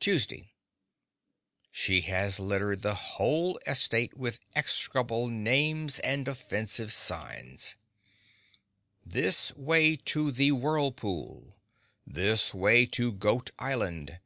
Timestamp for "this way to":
9.06-10.32, 12.04-13.12